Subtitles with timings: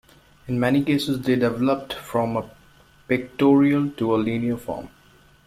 [0.47, 2.49] In many cases they developed from a
[3.07, 4.89] pictorial to a linear form.